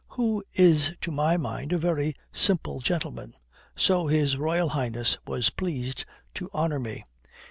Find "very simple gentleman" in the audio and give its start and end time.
1.77-3.35